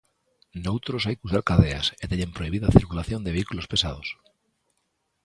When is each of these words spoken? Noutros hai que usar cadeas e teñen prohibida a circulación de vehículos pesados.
Noutros 0.65 1.05
hai 1.05 1.15
que 1.17 1.27
usar 1.27 1.43
cadeas 1.49 1.87
e 2.03 2.05
teñen 2.11 2.35
prohibida 2.37 2.65
a 2.67 2.75
circulación 2.79 3.19
de 3.23 3.33
vehículos 3.35 3.69
pesados. 3.71 4.07